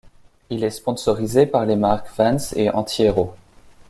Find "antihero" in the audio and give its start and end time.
2.71-3.35